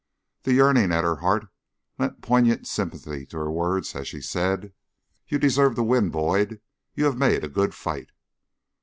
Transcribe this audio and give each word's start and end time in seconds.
The 0.41 0.53
yearning 0.55 0.91
at 0.91 1.03
her 1.03 1.17
heart 1.17 1.45
lent 1.99 2.23
poignant 2.23 2.65
sympathy 2.65 3.23
to 3.27 3.37
her 3.37 3.51
words, 3.51 3.93
as 3.95 4.07
she 4.07 4.19
said: 4.19 4.73
"You 5.27 5.37
deserve 5.37 5.75
to 5.75 5.83
win, 5.83 6.09
Boyd; 6.09 6.59
you 6.95 7.05
have 7.05 7.19
made 7.19 7.43
a 7.43 7.47
good 7.47 7.75
fight." 7.75 8.09